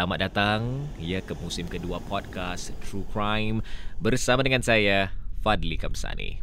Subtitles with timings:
[0.00, 3.60] Selamat datang ya ke musim kedua podcast True Crime
[4.00, 5.12] bersama dengan saya
[5.44, 6.40] Fadli Kamsani.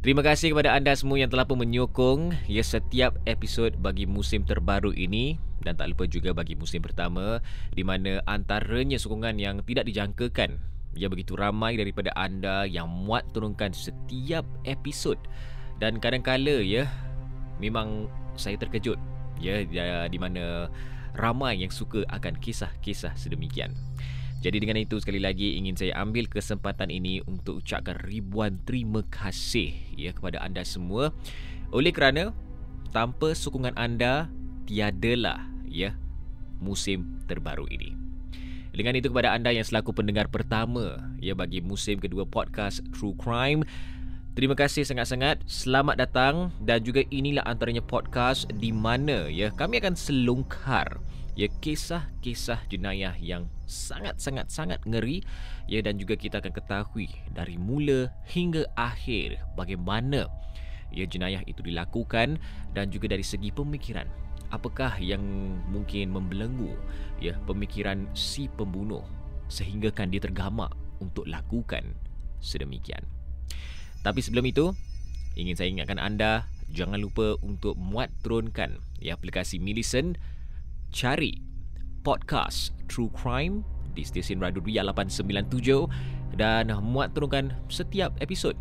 [0.00, 4.88] Terima kasih kepada anda semua yang telah pun menyokong ya setiap episod bagi musim terbaru
[4.96, 7.44] ini dan tak lupa juga bagi musim pertama
[7.76, 10.56] di mana antaranya sokongan yang tidak dijangkakan
[10.96, 15.20] ya begitu ramai daripada anda yang muat turunkan setiap episod
[15.76, 16.88] dan kadang-kala ya
[17.60, 18.08] memang
[18.40, 18.96] saya terkejut
[19.36, 19.60] ya
[20.08, 20.72] di mana
[21.20, 23.76] ramai yang suka akan kisah-kisah sedemikian.
[24.40, 29.76] Jadi dengan itu sekali lagi ingin saya ambil kesempatan ini untuk ucapkan ribuan terima kasih
[30.00, 31.12] ya kepada anda semua
[31.76, 32.32] oleh kerana
[32.88, 34.32] tanpa sokongan anda
[34.64, 35.92] tiadalah ya
[36.56, 37.92] musim terbaru ini.
[38.72, 43.66] Dengan itu kepada anda yang selaku pendengar pertama ya bagi musim kedua podcast True Crime
[44.40, 45.44] Terima kasih sangat-sangat.
[45.44, 50.96] Selamat datang dan juga inilah antaranya podcast di mana ya kami akan selongkar
[51.36, 55.20] ya kisah-kisah jenayah yang sangat-sangat sangat ngeri
[55.68, 60.24] ya dan juga kita akan ketahui dari mula hingga akhir bagaimana
[60.88, 62.40] ya jenayah itu dilakukan
[62.72, 64.08] dan juga dari segi pemikiran
[64.56, 65.20] apakah yang
[65.68, 66.80] mungkin membelenggu
[67.20, 69.04] ya pemikiran si pembunuh
[69.52, 71.92] sehinggakan dia tergamak untuk lakukan
[72.40, 73.19] sedemikian.
[74.00, 74.72] Tapi sebelum itu,
[75.36, 80.16] ingin saya ingatkan anda jangan lupa untuk muat turunkan ya aplikasi Millicent
[80.94, 81.42] cari
[82.06, 88.54] podcast True Crime di stesen Radio Ria 897 dan muat turunkan setiap episod.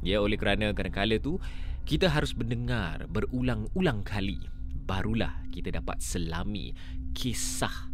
[0.00, 1.36] Ya oleh kerana kadang-kala tu
[1.84, 4.40] kita harus mendengar berulang-ulang kali
[4.88, 6.74] barulah kita dapat selami
[7.14, 7.92] kisah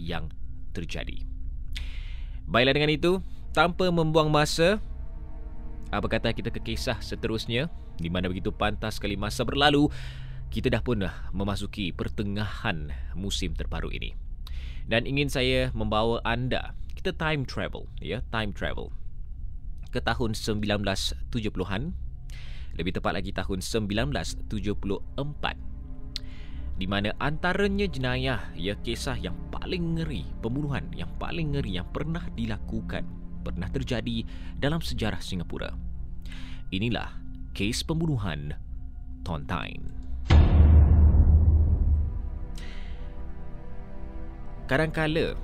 [0.00, 0.32] yang
[0.72, 1.26] terjadi.
[2.48, 3.12] Baiklah dengan itu,
[3.52, 4.80] tanpa membuang masa,
[5.90, 7.66] apa kata kita ke kisah seterusnya?
[7.98, 9.90] Di mana begitu pantas sekali masa berlalu
[10.50, 14.14] kita dah pun dah memasuki pertengahan musim terbaru ini.
[14.86, 18.94] Dan ingin saya membawa anda kita time travel ya time travel.
[19.90, 21.82] Ke tahun 1970-an
[22.78, 24.46] lebih tepat lagi tahun 1974
[26.80, 32.24] di mana antaranya jenayah ya kisah yang paling ngeri pembunuhan yang paling ngeri yang pernah
[32.32, 33.04] dilakukan
[33.40, 34.24] pernah terjadi
[34.56, 35.72] dalam sejarah Singapura.
[36.70, 37.10] Inilah
[37.56, 38.54] kes pembunuhan
[39.26, 39.90] Tontine.
[44.70, 45.34] Kadangkala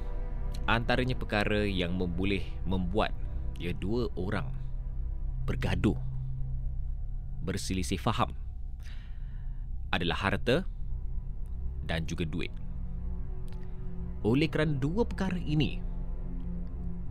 [0.70, 3.10] antaranya perkara yang memboleh membuat
[3.58, 4.46] ya dua orang
[5.46, 5.98] bergaduh
[7.42, 8.34] berselisih faham
[9.94, 10.66] adalah harta
[11.86, 12.50] dan juga duit.
[14.26, 15.78] Oleh kerana dua perkara ini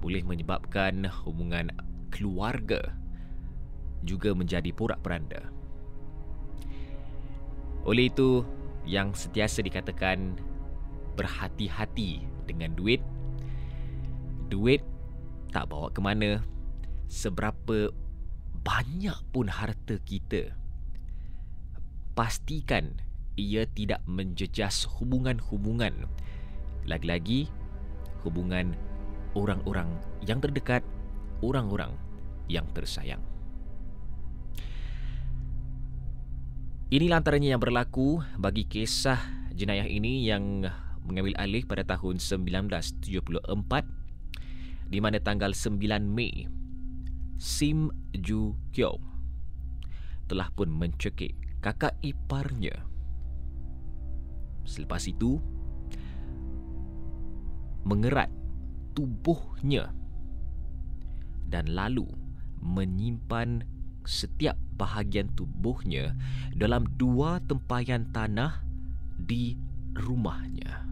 [0.06, 1.74] boleh menyebabkan hubungan
[2.14, 2.94] keluarga
[4.06, 5.50] juga menjadi porak-peranda.
[7.90, 8.46] Oleh itu,
[8.86, 10.38] yang sentiasa dikatakan
[11.18, 13.02] berhati-hati dengan duit.
[14.54, 14.86] Duit
[15.50, 16.46] tak bawa ke mana
[17.10, 17.90] seberapa
[18.62, 20.54] banyak pun harta kita.
[22.14, 23.02] Pastikan
[23.42, 26.06] ia tidak menjejas hubungan-hubungan.
[26.86, 27.50] Lagi-lagi
[28.22, 28.78] hubungan
[29.36, 29.92] orang-orang
[30.24, 30.82] yang terdekat,
[31.44, 31.92] orang-orang
[32.48, 33.22] yang tersayang.
[36.90, 39.20] Inilah antaranya yang berlaku bagi kisah
[39.52, 40.64] jenayah ini yang
[41.04, 43.30] mengambil alih pada tahun 1974
[44.90, 46.46] di mana tanggal 9 Mei
[47.36, 49.02] Sim Ju Kyo
[50.26, 52.86] telah pun mencekik kakak iparnya.
[54.66, 55.38] Selepas itu
[57.86, 58.30] mengerat
[58.96, 59.92] tubuhnya
[61.46, 62.08] dan lalu
[62.64, 63.62] menyimpan
[64.06, 66.18] setiap bahagian tubuhnya
[66.58, 68.64] dalam dua tempayan tanah
[69.20, 69.58] di
[69.94, 70.90] rumahnya.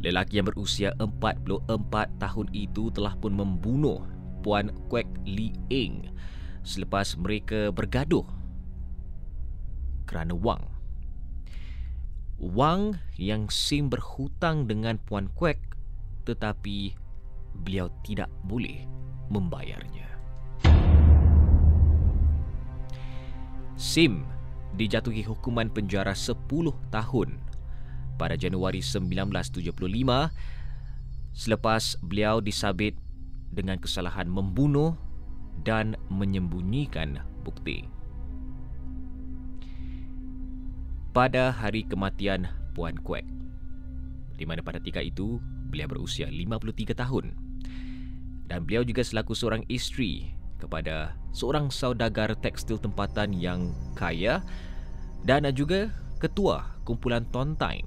[0.00, 1.68] Lelaki yang berusia 44
[2.16, 4.00] tahun itu telah pun membunuh
[4.40, 6.08] Puan Kwek Li Eng
[6.64, 8.24] selepas mereka bergaduh
[10.08, 10.79] kerana wang.
[12.40, 15.60] Wang yang Sim berhutang dengan Puan Kwek
[16.24, 16.96] tetapi
[17.52, 18.88] beliau tidak boleh
[19.28, 20.08] membayarnya.
[23.76, 24.24] Sim
[24.72, 26.48] dijatuhi hukuman penjara 10
[26.88, 27.28] tahun
[28.16, 29.76] pada Januari 1975
[31.36, 32.96] selepas beliau disabit
[33.52, 34.96] dengan kesalahan membunuh
[35.60, 37.99] dan menyembunyikan bukti
[41.10, 43.26] pada hari kematian Puan Kwek.
[44.38, 47.30] Di mana pada ketika itu Beliau berusia 53 tahun.
[48.50, 54.42] Dan beliau juga selaku seorang isteri kepada seorang saudagar tekstil tempatan yang kaya
[55.22, 57.86] dan juga ketua kumpulan Tontine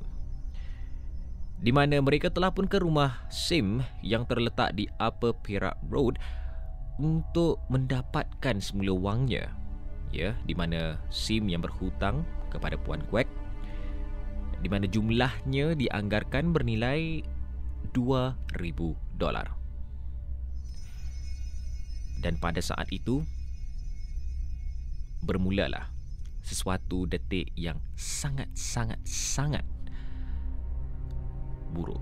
[1.64, 6.20] di mana mereka telah pun ke rumah Sim yang terletak di Upper Perak Road
[7.00, 9.48] untuk mendapatkan semula wangnya
[10.12, 13.26] ya di mana Sim yang berhutang kepada Puan Kwek
[14.64, 17.20] di mana jumlahnya dianggarkan bernilai
[17.92, 19.52] 2000 dolar.
[22.24, 23.20] Dan pada saat itu
[25.28, 25.92] bermulalah
[26.40, 29.68] sesuatu detik yang sangat sangat sangat
[31.76, 32.00] buruk.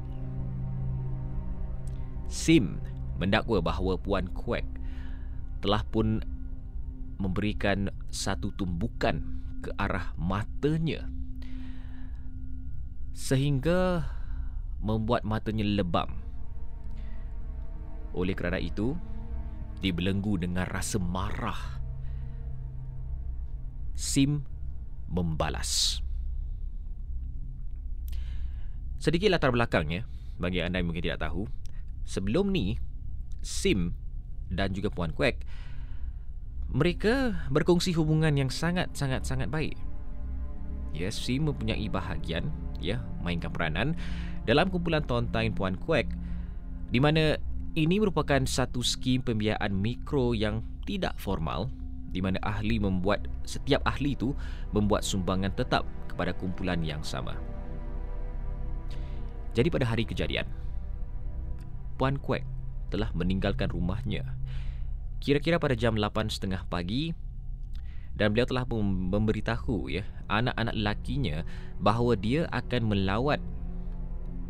[2.30, 2.78] Sim
[3.18, 4.66] mendakwa bahawa Puan Kwek
[5.62, 6.22] telah pun
[7.22, 9.22] memberikan satu tumbukan
[9.62, 11.06] ke arah matanya
[13.22, 14.10] sehingga
[14.82, 16.10] membuat matanya lebam.
[18.18, 18.98] Oleh kerana itu,
[19.80, 21.80] dibelenggu dengan rasa marah.
[23.94, 24.42] Sim
[25.06, 26.02] membalas.
[28.98, 30.06] Sedikit latar belakangnya
[30.42, 31.46] bagi anda yang mungkin tidak tahu.
[32.06, 32.82] Sebelum ni,
[33.42, 33.94] Sim
[34.50, 35.42] dan juga Puan Kwek
[36.72, 39.76] mereka berkongsi hubungan yang sangat-sangat-sangat baik.
[40.96, 43.96] Ya, Sim mempunyai bahagian ya mainkan peranan
[44.44, 46.12] dalam kumpulan Tontain Puan Kwek
[46.92, 47.40] di mana
[47.76, 51.72] ini merupakan satu skim pembiayaan mikro yang tidak formal
[52.12, 54.36] di mana ahli membuat setiap ahli itu
[54.76, 57.40] membuat sumbangan tetap kepada kumpulan yang sama.
[59.56, 60.48] Jadi pada hari kejadian,
[61.96, 62.44] Puan Kwek
[62.92, 64.28] telah meninggalkan rumahnya
[65.22, 67.14] kira-kira pada jam 8.30 pagi
[68.18, 71.46] dan beliau telah memberitahu ya anak-anak lakinya
[71.78, 73.40] bahawa dia akan melawat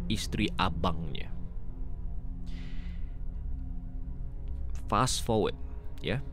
[0.08, 1.28] isteri abangnya.
[4.88, 5.56] Fast forward
[6.00, 6.24] ya.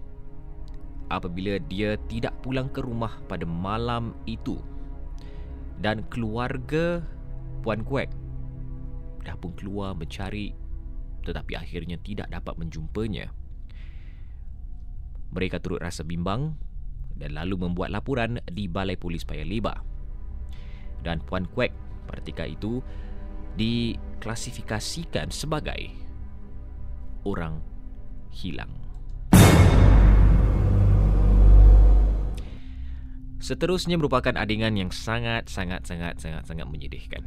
[1.08, 4.60] Apabila dia tidak pulang ke rumah pada malam itu
[5.80, 7.00] dan keluarga
[7.64, 8.12] Puan Kwek
[9.24, 10.52] dah pun keluar mencari
[11.24, 13.32] tetapi akhirnya tidak dapat menjumpanya.
[15.28, 16.56] Mereka turut rasa bimbang
[17.18, 19.82] dan lalu membuat laporan di Balai Polis Paya Lebar.
[21.04, 21.74] Dan Puan Kwek
[22.08, 22.80] pada ketika itu
[23.58, 25.92] diklasifikasikan sebagai
[27.26, 27.60] orang
[28.30, 28.70] hilang.
[33.38, 37.22] Seterusnya merupakan adegan yang sangat sangat sangat sangat sangat menyedihkan.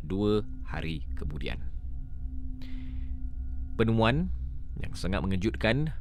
[0.00, 1.60] Dua hari kemudian.
[3.76, 4.32] Penemuan
[4.80, 5.92] yang sangat mengejutkan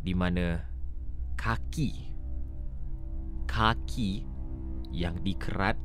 [0.00, 0.60] di mana
[1.36, 2.10] kaki
[3.44, 4.24] kaki
[4.90, 5.76] yang dikerat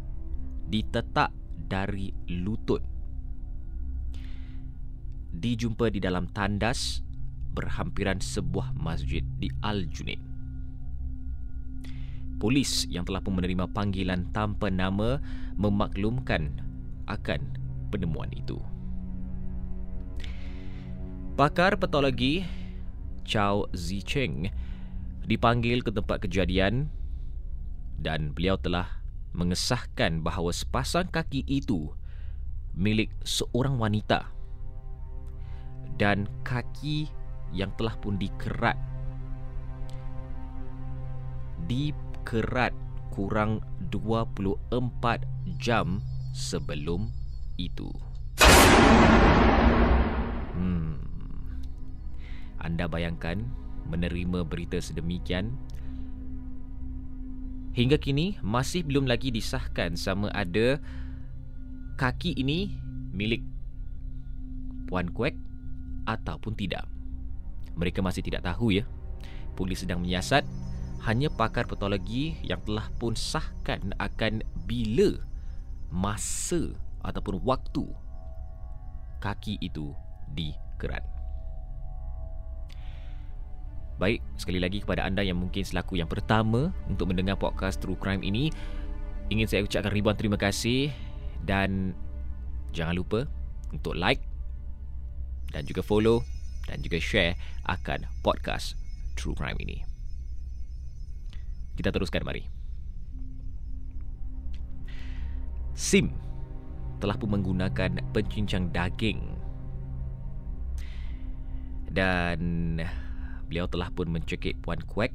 [0.72, 1.30] ditetak
[1.66, 2.82] dari lutut
[5.36, 7.04] dijumpa di dalam tandas
[7.56, 10.20] berhampiran sebuah masjid di Al-Junaid.
[12.36, 15.24] Polis yang telah pun menerima panggilan tanpa nama
[15.56, 16.52] memaklumkan
[17.08, 17.42] akan
[17.96, 18.60] penemuan itu.
[21.40, 22.44] Pakar patologi
[23.26, 24.54] Chow Zicheng
[25.26, 26.94] dipanggil ke tempat kejadian
[27.98, 29.02] dan beliau telah
[29.34, 31.92] mengesahkan bahawa sepasang kaki itu
[32.78, 34.30] milik seorang wanita
[35.98, 37.10] dan kaki
[37.52, 38.78] yang telah pun dikerat
[41.66, 42.76] dikerat
[43.16, 45.24] kurang 24
[45.56, 46.04] jam
[46.36, 47.08] sebelum
[47.56, 47.88] itu.
[50.52, 51.00] Hmm.
[52.66, 53.46] Anda bayangkan
[53.86, 55.54] menerima berita sedemikian
[57.78, 60.82] hingga kini masih belum lagi disahkan sama ada
[62.02, 62.74] kaki ini
[63.14, 63.46] milik
[64.90, 65.38] Puan Kwek
[66.10, 66.90] ataupun tidak.
[67.78, 68.86] Mereka masih tidak tahu ya.
[69.54, 70.46] Polis sedang menyiasat
[71.06, 75.22] hanya pakar patologi yang telah pun sahkan akan bila
[75.94, 76.74] masa
[77.06, 77.86] ataupun waktu
[79.22, 79.94] kaki itu
[80.34, 81.15] dikerat.
[83.96, 88.20] Baik, sekali lagi kepada anda yang mungkin selaku yang pertama untuk mendengar podcast True Crime
[88.28, 88.52] ini,
[89.32, 90.92] ingin saya ucapkan ribuan terima kasih
[91.48, 91.96] dan
[92.76, 93.24] jangan lupa
[93.72, 94.20] untuk like
[95.56, 96.28] dan juga follow
[96.68, 97.40] dan juga share
[97.72, 98.76] akan podcast
[99.16, 99.80] True Crime ini.
[101.80, 102.44] Kita teruskan mari.
[105.72, 106.12] Sim
[107.00, 109.24] telah pun menggunakan pencincang daging
[111.96, 112.80] dan
[113.48, 115.14] beliau telah pun mencekik Puan Kwek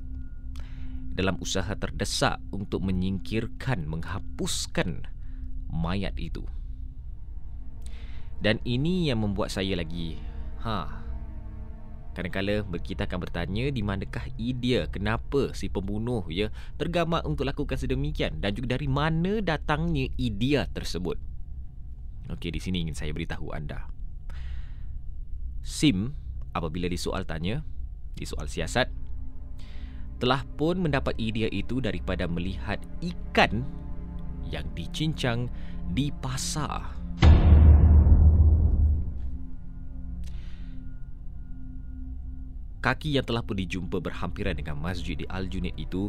[1.14, 5.04] dalam usaha terdesak untuk menyingkirkan, menghapuskan
[5.68, 6.46] mayat itu.
[8.40, 10.16] Dan ini yang membuat saya lagi
[10.64, 11.00] ha
[12.10, 18.42] Kadang-kadang kita akan bertanya di manakah idea kenapa si pembunuh ya tergamak untuk lakukan sedemikian
[18.42, 21.14] dan juga dari mana datangnya idea tersebut.
[22.34, 23.86] Okey, di sini ingin saya beritahu anda.
[25.62, 26.18] Sim
[26.50, 27.62] apabila disoal tanya,
[28.20, 28.92] di soal siasat
[30.20, 33.64] telah pun mendapat idea itu daripada melihat ikan
[34.52, 35.48] yang dicincang
[35.96, 37.00] di pasar.
[42.80, 46.08] Kaki yang telah pun dijumpa berhampiran dengan masjid di Al-Junaid itu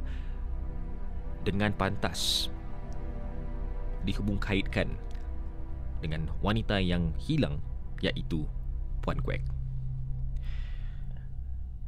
[1.43, 2.47] dengan pantas
[4.07, 4.95] dihubung kaitkan
[5.99, 7.59] dengan wanita yang hilang
[7.99, 8.47] iaitu
[9.03, 9.60] Puan Kwek.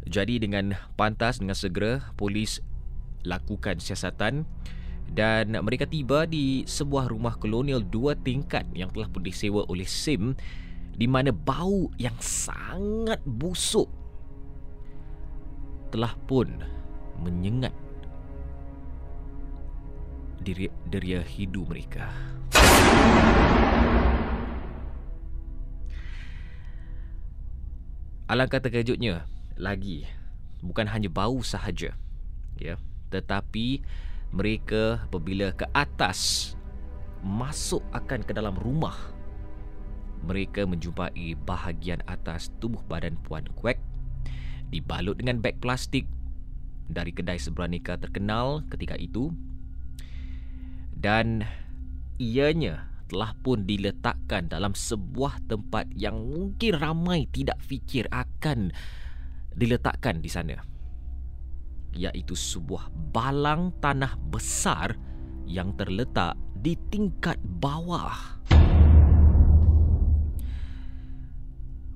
[0.03, 2.59] Jadi dengan pantas dengan segera polis
[3.23, 4.43] lakukan siasatan
[5.13, 10.35] dan mereka tiba di sebuah rumah kolonial dua tingkat yang telah pun disewa oleh SIM
[10.93, 13.87] di mana bau yang sangat busuk
[15.93, 16.49] telah pun
[17.21, 17.73] menyengat
[20.43, 22.11] diri deria hidu mereka.
[28.27, 29.29] Alangkah terkejutnya
[29.63, 30.03] lagi.
[30.59, 31.95] Bukan hanya bau sahaja
[32.59, 32.75] ya.
[33.07, 33.79] Tetapi
[34.35, 36.51] mereka apabila ke atas
[37.23, 39.13] masuk akan ke dalam rumah
[40.23, 43.79] mereka menjumpai bahagian atas tubuh badan puan Kwek
[44.71, 46.07] dibalut dengan beg plastik
[46.87, 49.29] dari kedai seberaneka terkenal ketika itu.
[50.95, 51.43] Dan
[52.17, 58.71] ianya telah pun diletakkan dalam sebuah tempat yang mungkin ramai tidak fikir akan
[59.53, 60.57] diletakkan di sana
[61.93, 64.97] iaitu sebuah balang tanah besar
[65.45, 68.41] yang terletak di tingkat bawah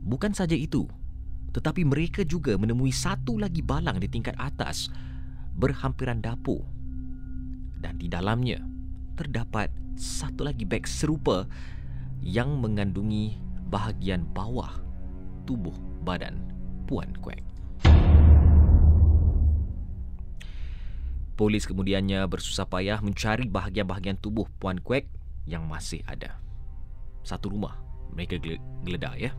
[0.06, 0.86] bukan saja itu
[1.58, 4.94] tetapi mereka juga menemui satu lagi balang di tingkat atas
[5.58, 6.62] berhampiran dapur.
[7.82, 8.62] Dan di dalamnya
[9.18, 11.50] terdapat satu lagi beg serupa
[12.22, 13.42] yang mengandungi
[13.74, 14.70] bahagian bawah
[15.50, 15.74] tubuh
[16.06, 16.38] badan
[16.88, 17.44] Puan Kwek.
[21.36, 25.12] Polis kemudiannya bersusah payah mencari bahagian-bahagian tubuh Puan Kwek
[25.44, 26.40] yang masih ada.
[27.28, 27.76] Satu rumah
[28.16, 28.40] mereka
[28.88, 29.36] geledah ya.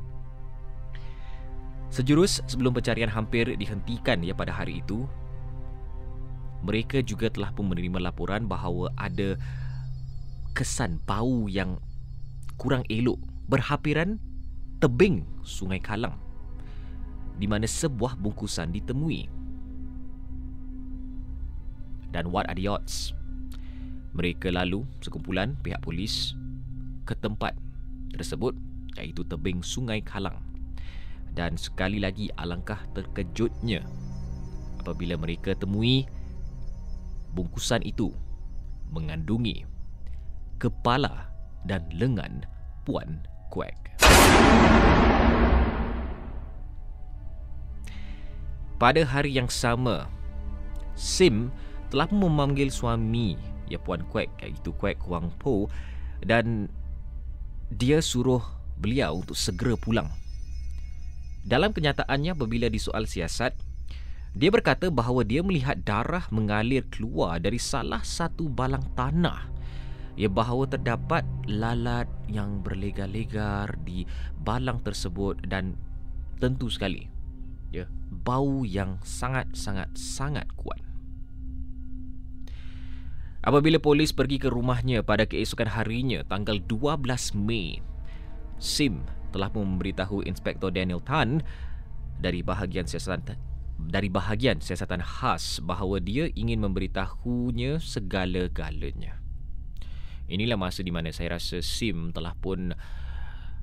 [1.88, 5.08] Sejurus sebelum pencarian hampir dihentikan ya pada hari itu,
[6.60, 9.40] mereka juga telah pun menerima laporan bahawa ada
[10.52, 11.80] kesan bau yang
[12.60, 13.16] kurang elok
[13.48, 14.20] berhampiran
[14.84, 16.27] tebing Sungai Kalang
[17.38, 19.30] di mana sebuah bungkusan ditemui.
[22.10, 23.14] Dan what are the odds?
[24.12, 26.34] Mereka lalu sekumpulan pihak polis
[27.06, 27.54] ke tempat
[28.10, 28.56] tersebut
[28.98, 30.42] iaitu tebing Sungai Kalang
[31.38, 33.86] dan sekali lagi alangkah terkejutnya
[34.82, 36.02] apabila mereka temui
[37.36, 38.10] bungkusan itu
[38.90, 39.62] mengandungi
[40.58, 41.30] kepala
[41.62, 42.42] dan lengan
[42.82, 43.76] Puan Kwek.
[48.78, 50.06] Pada hari yang sama,
[50.94, 51.50] Sim
[51.90, 55.66] telah memanggil suami ya Puan Kwek iaitu Kwek Wang Po
[56.22, 56.70] dan
[57.70, 58.42] dia suruh
[58.78, 60.08] beliau untuk segera pulang
[61.48, 63.56] dalam kenyataannya apabila disoal siasat,
[64.36, 69.48] dia berkata bahawa dia melihat darah mengalir keluar dari salah satu balang tanah.
[70.18, 74.04] Ya bahawa terdapat lalat yang berlegar-legar di
[74.44, 75.78] balang tersebut dan
[76.36, 77.08] tentu sekali
[77.74, 80.80] ya bau yang sangat-sangat sangat kuat.
[83.38, 87.80] Apabila polis pergi ke rumahnya pada keesokan harinya tanggal 12 Mei,
[88.58, 91.40] Sim telah memberitahu Inspektor Daniel Tan
[92.18, 93.38] dari bahagian siasatan
[93.78, 99.22] dari bahagian siasatan khas bahawa dia ingin memberitahunya segala-galanya.
[100.26, 102.74] Inilah masa di mana saya rasa Sim telah pun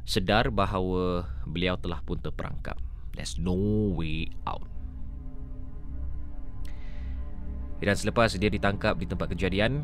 [0.08, 2.85] sedar bahawa beliau telah pun terperangkap.
[3.16, 3.56] There's no
[3.96, 4.68] way out.
[7.80, 9.84] Dan selepas dia ditangkap di tempat kejadian,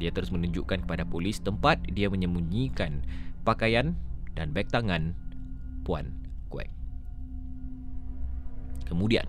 [0.00, 3.04] dia terus menunjukkan kepada polis tempat dia menyembunyikan
[3.44, 3.92] pakaian
[4.34, 5.12] dan beg tangan
[5.84, 6.12] Puan
[6.48, 6.70] Kwek.
[8.88, 9.26] Kemudian,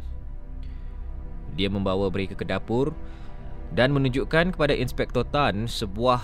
[1.53, 2.95] dia membawa mereka ke dapur
[3.71, 6.23] dan menunjukkan kepada Inspektor Tan sebuah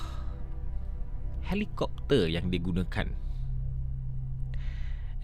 [1.48, 3.27] helikopter yang digunakan.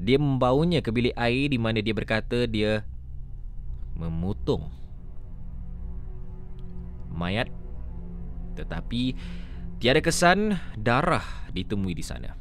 [0.01, 2.81] Dia membawanya ke bilik air di mana dia berkata dia
[3.93, 4.65] memotong
[7.13, 7.45] mayat
[8.57, 9.13] tetapi
[9.77, 12.33] tiada kesan darah ditemui di sana.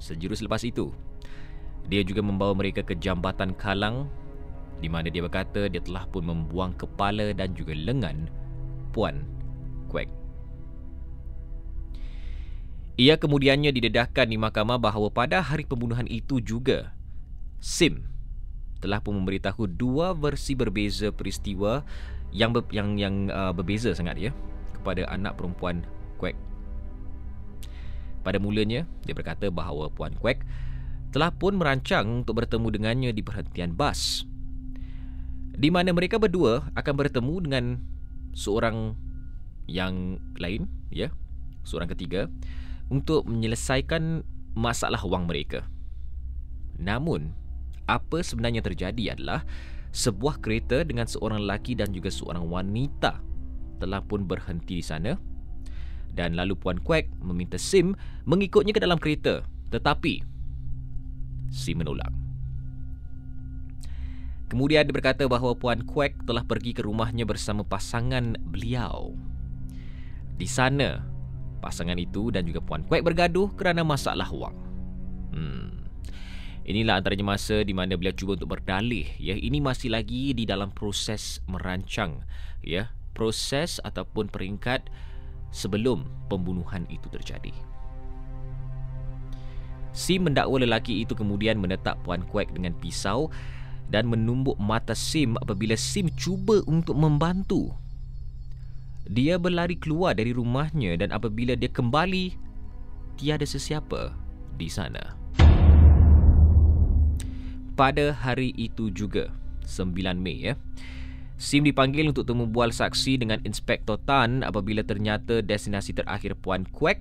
[0.00, 0.92] Sejurus selepas itu,
[1.92, 4.08] dia juga membawa mereka ke jambatan Kalang
[4.80, 8.32] di mana dia berkata dia telah pun membuang kepala dan juga lengan
[8.96, 9.20] Puan
[13.00, 16.92] Ia kemudiannya didedahkan di mahkamah bahawa pada hari pembunuhan itu juga
[17.56, 18.04] Sim
[18.80, 21.80] telah pun memberitahu dua versi berbeza peristiwa
[22.28, 24.32] yang ber, yang yang uh, berbeza sangat ya
[24.76, 25.80] kepada anak perempuan
[26.20, 26.36] Kwek.
[28.20, 30.44] Pada mulanya dia berkata bahawa puan Kwek
[31.08, 34.28] telah pun merancang untuk bertemu dengannya di perhentian bas.
[35.56, 37.64] Di mana mereka berdua akan bertemu dengan
[38.36, 38.92] seorang
[39.68, 41.12] yang lain, ya,
[41.64, 42.28] seorang ketiga
[42.90, 44.26] untuk menyelesaikan
[44.58, 45.64] masalah wang mereka.
[46.76, 47.32] Namun,
[47.86, 49.46] apa sebenarnya terjadi adalah
[49.90, 53.18] sebuah kereta dengan seorang lelaki dan juga seorang wanita
[53.82, 55.18] telah pun berhenti di sana
[56.14, 57.94] dan lalu Puan Kwek meminta Sim
[58.26, 60.22] mengikutnya ke dalam kereta tetapi
[61.50, 62.10] si menolak.
[64.50, 69.14] Kemudian dia berkata bahawa Puan Kwek telah pergi ke rumahnya bersama pasangan beliau.
[70.34, 71.06] Di sana,
[71.60, 74.56] pasangan itu dan juga Puan Kwek bergaduh kerana masalah wang.
[75.30, 75.84] Hmm.
[76.64, 79.04] Inilah antaranya masa di mana beliau cuba untuk berdalih.
[79.16, 82.24] Ya, ini masih lagi di dalam proses merancang.
[82.64, 84.88] Ya, proses ataupun peringkat
[85.50, 87.52] sebelum pembunuhan itu terjadi.
[89.90, 93.26] Sim mendakwa lelaki itu kemudian menetap Puan Kwek dengan pisau
[93.90, 97.74] dan menumbuk mata Sim apabila Sim cuba untuk membantu.
[99.10, 102.30] Dia berlari keluar dari rumahnya dan apabila dia kembali,
[103.18, 104.14] tiada sesiapa
[104.54, 105.18] di sana.
[107.74, 109.34] Pada hari itu juga,
[109.66, 110.54] 9 Mei ya,
[111.40, 117.00] Sim dipanggil untuk temu bual saksi dengan Inspektor Tan apabila ternyata destinasi terakhir Puan Kwek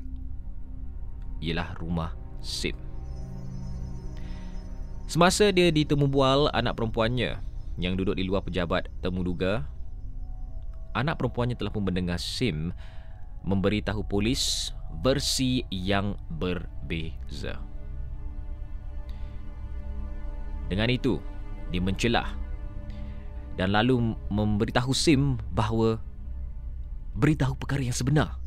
[1.43, 2.73] ialah rumah Sim.
[5.12, 7.36] Semasa dia ditemu bual anak perempuannya
[7.77, 9.67] yang duduk di luar pejabat temu duga,
[10.93, 12.73] anak perempuannya telah pun mendengar Sim
[13.45, 17.62] memberitahu polis versi yang berbeza.
[20.69, 21.17] Dengan itu,
[21.73, 22.30] dia mencelah
[23.58, 25.97] dan lalu memberitahu Sim bahawa
[27.17, 28.38] beritahu perkara yang sebenar.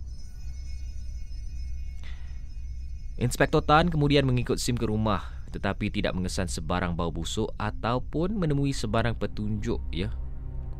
[3.21, 8.73] Inspektor Tan kemudian mengikut Sim ke rumah tetapi tidak mengesan sebarang bau busuk ataupun menemui
[8.73, 10.09] sebarang petunjuk ya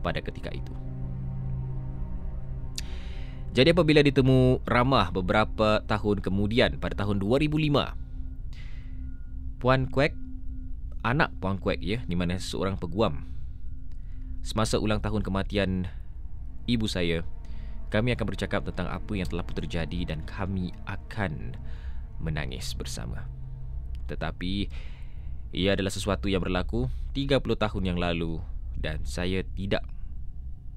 [0.01, 0.73] pada ketika itu.
[3.53, 7.69] Jadi apabila ditemu ramah beberapa tahun kemudian pada tahun 2005
[9.61, 10.17] Puan Kwek
[11.05, 13.29] anak Puan Kwek ya di mana seorang peguam
[14.41, 15.85] semasa ulang tahun kematian
[16.65, 17.29] ibu saya
[17.93, 21.53] kami akan bercakap tentang apa yang telah terjadi dan kami akan
[22.25, 23.29] menangis bersama.
[24.09, 24.73] Tetapi
[25.53, 28.41] ia adalah sesuatu yang berlaku 30 tahun yang lalu
[28.81, 29.85] dan saya tidak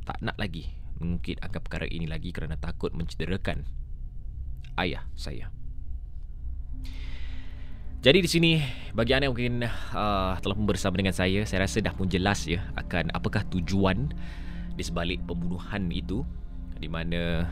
[0.03, 3.67] tak nak lagi mengungkit akan perkara ini lagi kerana takut mencederakan
[4.79, 5.51] ayah saya.
[8.05, 8.51] Jadi di sini
[8.93, 12.61] bagi anda yang mungkin uh, telah bersama dengan saya, saya rasa dah pun jelas ya
[12.77, 14.13] akan apakah tujuan
[14.77, 16.21] di sebalik pembunuhan itu
[16.77, 17.49] di mana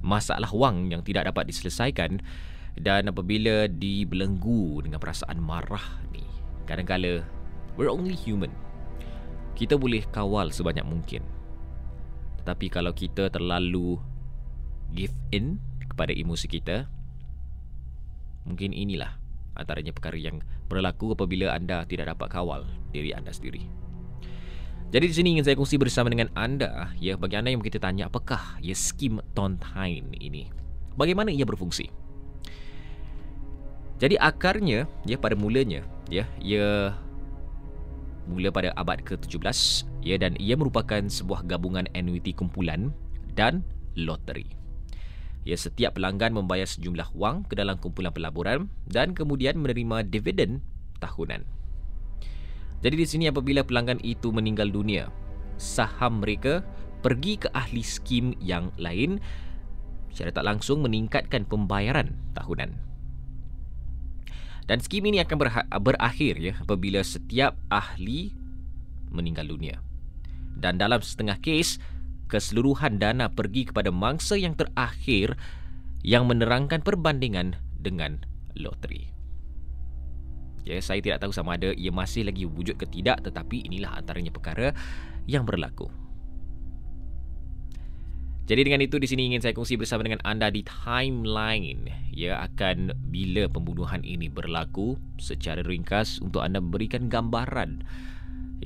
[0.00, 2.22] masalah wang yang tidak dapat diselesaikan
[2.78, 5.82] dan apabila dibelenggu dengan perasaan marah
[6.14, 6.22] ni
[6.68, 7.26] kadang-kala
[7.74, 8.52] we're only human
[9.58, 11.24] kita boleh kawal sebanyak mungkin
[12.46, 13.98] tetapi kalau kita terlalu
[14.94, 16.86] give in kepada emosi kita
[18.46, 19.18] mungkin inilah
[19.58, 20.38] antaranya perkara yang
[20.70, 22.62] berlaku apabila anda tidak dapat kawal
[22.94, 23.66] diri anda sendiri.
[24.94, 28.06] Jadi di sini ingin saya kongsi bersama dengan anda ya bagi anda yang kita tanya
[28.06, 30.46] apakah ya skim Tontine ini?
[30.94, 31.90] Bagaimana ia berfungsi?
[33.98, 36.94] Jadi akarnya ya pada mulanya ya ia
[38.30, 42.94] mula pada abad ke-17 ya dan ia merupakan sebuah gabungan annuity kumpulan
[43.34, 43.66] dan
[43.98, 44.46] loteri.
[45.42, 50.62] Ya setiap pelanggan membayar sejumlah wang ke dalam kumpulan pelaburan dan kemudian menerima dividen
[51.02, 51.42] tahunan.
[52.86, 55.10] Jadi di sini apabila pelanggan itu meninggal dunia,
[55.58, 56.62] saham mereka
[57.02, 59.18] pergi ke ahli skim yang lain
[60.14, 62.74] secara tak langsung meningkatkan pembayaran tahunan.
[64.66, 65.36] Dan skim ini akan
[65.78, 68.34] berakhir ya apabila setiap ahli
[69.14, 69.78] meninggal dunia.
[70.56, 71.76] Dan dalam setengah kes,
[72.26, 75.38] keseluruhan dana pergi kepada mangsa yang terakhir
[76.02, 78.22] yang menerangkan perbandingan dengan
[78.58, 79.10] loteri.
[80.66, 84.34] Ya, saya tidak tahu sama ada ia masih lagi wujud ke tidak tetapi inilah antaranya
[84.34, 84.74] perkara
[85.30, 85.86] yang berlaku.
[88.46, 92.94] Jadi dengan itu di sini ingin saya kongsi bersama dengan anda di timeline ya akan
[93.10, 97.82] bila pembunuhan ini berlaku secara ringkas untuk anda memberikan gambaran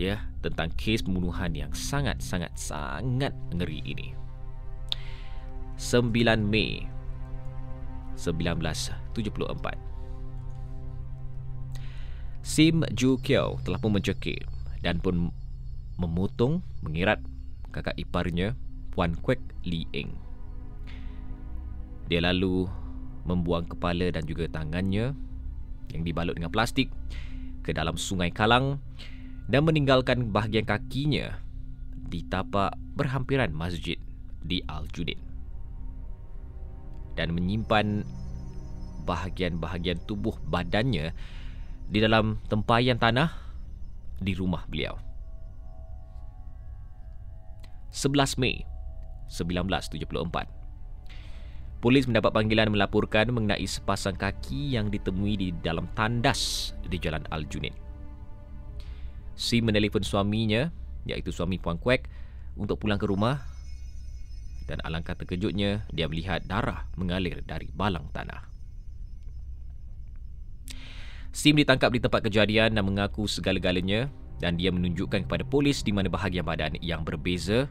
[0.01, 4.17] ya tentang kes pembunuhan yang sangat-sangat sangat ngeri ini.
[5.77, 6.89] 9 Mei
[8.17, 9.77] 1974.
[12.41, 14.49] Sim Ju Kiao telah pun mencekik
[14.81, 15.29] dan pun
[16.01, 17.21] memotong mengirat
[17.69, 18.57] kakak iparnya
[18.97, 20.17] Puan Kwek Li Eng.
[22.09, 22.65] Dia lalu
[23.29, 25.13] membuang kepala dan juga tangannya
[25.93, 26.89] yang dibalut dengan plastik
[27.61, 28.81] ke dalam sungai Kalang
[29.51, 31.43] dan meninggalkan bahagian kakinya
[32.07, 33.99] di tapak berhampiran masjid
[34.47, 35.19] di Al-Junid
[37.19, 38.07] dan menyimpan
[39.03, 41.11] bahagian-bahagian tubuh badannya
[41.91, 43.35] di dalam tempayan tanah
[44.23, 44.95] di rumah beliau.
[47.91, 48.63] 11 Mei
[49.27, 50.47] 1974.
[51.81, 57.90] Polis mendapat panggilan melaporkan mengenai sepasang kaki yang ditemui di dalam tandas di Jalan Al-Junid.
[59.41, 60.69] Si menelpon suaminya,
[61.09, 62.13] iaitu suami Puan Kwek,
[62.61, 63.41] untuk pulang ke rumah
[64.69, 68.45] dan alangkah terkejutnya dia melihat darah mengalir dari balang tanah.
[71.33, 74.13] Sim ditangkap di tempat kejadian dan mengaku segala-galanya
[74.45, 77.65] dan dia menunjukkan kepada polis di mana bahagian badan yang berbeza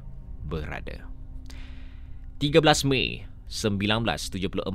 [0.49, 1.05] berada.
[2.41, 4.65] 13 Mei 1974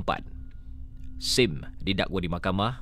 [1.19, 2.73] Sim didakwa di mahkamah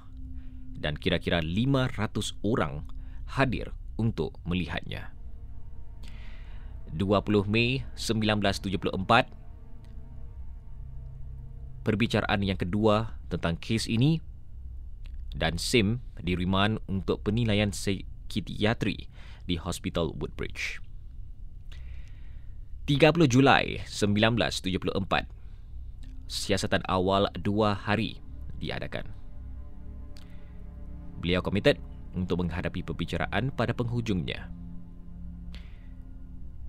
[0.77, 2.85] dan kira-kira 500 orang
[3.25, 5.13] hadir untuk melihatnya.
[6.93, 8.93] 20 Mei 1974
[11.83, 14.21] Perbicaraan yang kedua tentang kes ini
[15.33, 19.09] dan Sim diriman untuk penilaian psikiatri
[19.49, 20.79] di Hospital Woodbridge.
[22.83, 25.31] 30 Julai 1974
[26.27, 28.19] Siasatan awal dua hari
[28.59, 29.07] diadakan
[31.23, 31.79] Beliau komited
[32.13, 34.49] untuk menghadapi perbicaraan pada penghujungnya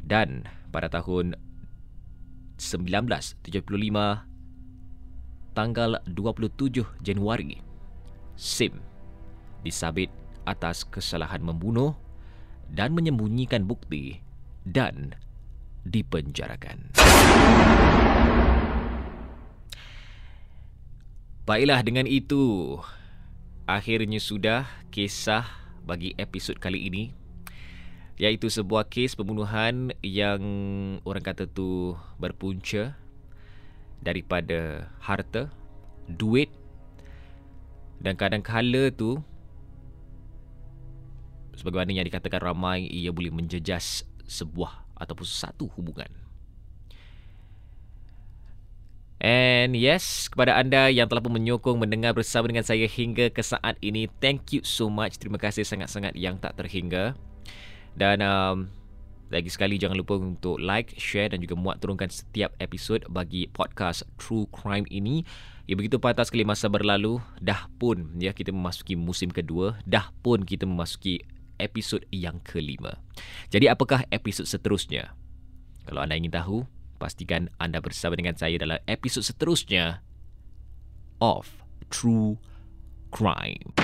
[0.04, 1.36] Dan pada tahun
[2.56, 3.44] 1975
[5.54, 7.62] Tanggal 27 Januari
[8.34, 8.94] Sim
[9.64, 10.12] disabit
[10.44, 11.96] atas kesalahan membunuh
[12.68, 14.20] dan menyembunyikan bukti
[14.64, 15.16] dan
[15.84, 16.92] dipenjarakan.
[21.44, 22.76] Baiklah dengan itu
[23.64, 25.48] akhirnya sudah kisah
[25.88, 27.04] bagi episod kali ini
[28.20, 30.42] iaitu sebuah kes pembunuhan yang
[31.02, 32.94] orang kata tu berpunca
[34.04, 35.48] daripada harta,
[36.06, 36.52] duit
[37.98, 39.18] dan kadang-kala tu
[41.56, 46.23] sebagaimana yang dikatakan ramai ia boleh menjejas sebuah ataupun satu hubungan.
[49.24, 53.80] And yes, kepada anda yang telah pun menyokong mendengar bersama dengan saya hingga ke saat
[53.80, 55.16] ini, thank you so much.
[55.16, 57.16] Terima kasih sangat-sangat yang tak terhingga.
[57.96, 58.68] Dan um,
[59.32, 64.04] lagi sekali jangan lupa untuk like, share dan juga muat turunkan setiap episod bagi podcast
[64.20, 65.24] True Crime ini.
[65.64, 70.44] Ya begitu patah sekali masa berlalu, dah pun ya kita memasuki musim kedua, dah pun
[70.44, 71.24] kita memasuki
[71.56, 73.00] episod yang kelima.
[73.48, 75.16] Jadi apakah episod seterusnya?
[75.88, 80.00] Kalau anda ingin tahu, pastikan anda bersama dengan saya dalam episod seterusnya
[81.20, 81.48] of
[81.90, 82.38] True
[83.10, 83.74] Crime.